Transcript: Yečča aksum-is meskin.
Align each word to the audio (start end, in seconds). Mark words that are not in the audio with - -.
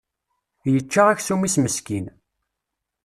Yečča 0.73 1.01
aksum-is 1.11 1.55
meskin. 1.63 2.05